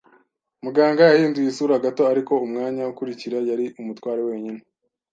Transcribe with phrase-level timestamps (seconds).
[0.63, 4.61] Muganga yahinduye isura gato, ariko umwanya ukurikira yari umutware wenyine.